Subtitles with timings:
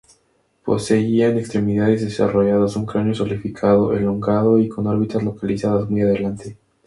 [0.65, 6.57] Poseían extremidades desarrolladas, un cráneo solidificado, elongado y con órbitas localizadas muy adelante.